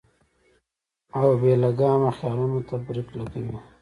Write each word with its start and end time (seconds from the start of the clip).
او 1.17 1.27
بې 1.41 1.53
لګامه 1.63 2.09
خيالونو 2.17 2.59
ته 2.67 2.75
برېک 2.85 3.07
لګوي- 3.19 3.51